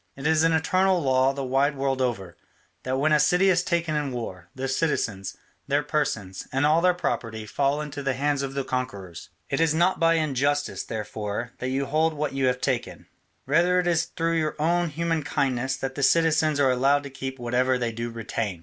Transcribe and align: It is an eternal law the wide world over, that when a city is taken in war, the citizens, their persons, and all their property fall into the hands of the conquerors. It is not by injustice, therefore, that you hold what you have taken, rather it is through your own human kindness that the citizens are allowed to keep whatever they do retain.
It 0.15 0.25
is 0.25 0.41
an 0.43 0.51
eternal 0.51 0.99
law 0.99 1.31
the 1.31 1.43
wide 1.43 1.75
world 1.77 2.01
over, 2.01 2.35
that 2.81 2.97
when 2.97 3.11
a 3.11 3.19
city 3.19 3.49
is 3.51 3.63
taken 3.63 3.95
in 3.95 4.11
war, 4.11 4.49
the 4.55 4.67
citizens, 4.67 5.37
their 5.67 5.83
persons, 5.83 6.47
and 6.51 6.65
all 6.65 6.81
their 6.81 6.95
property 6.95 7.45
fall 7.45 7.81
into 7.81 8.01
the 8.01 8.15
hands 8.15 8.41
of 8.41 8.55
the 8.55 8.63
conquerors. 8.63 9.29
It 9.51 9.59
is 9.61 9.75
not 9.75 9.99
by 9.99 10.15
injustice, 10.15 10.81
therefore, 10.81 11.51
that 11.59 11.69
you 11.69 11.85
hold 11.85 12.15
what 12.15 12.33
you 12.33 12.47
have 12.47 12.61
taken, 12.61 13.05
rather 13.45 13.79
it 13.79 13.85
is 13.85 14.05
through 14.05 14.39
your 14.39 14.55
own 14.57 14.89
human 14.89 15.21
kindness 15.21 15.75
that 15.77 15.93
the 15.93 16.01
citizens 16.01 16.59
are 16.59 16.71
allowed 16.71 17.03
to 17.03 17.11
keep 17.11 17.37
whatever 17.37 17.77
they 17.77 17.91
do 17.91 18.09
retain. 18.09 18.59